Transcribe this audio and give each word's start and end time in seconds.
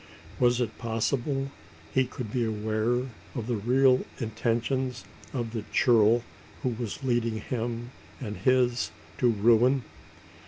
Was 0.39 0.59
it 0.59 0.79
possible 0.79 1.51
he 1.93 2.05
could 2.05 2.31
be 2.31 2.43
aware 2.43 3.01
of 3.35 3.45
the 3.45 3.55
real 3.55 4.03
intentions 4.17 5.05
of 5.31 5.51
the 5.53 5.63
churl 5.71 6.23
who 6.63 6.69
was 6.69 7.03
leading 7.03 7.37
him 7.39 7.91
and 8.19 8.37
his 8.37 8.89
to 9.19 9.29
ruin? 9.29 9.83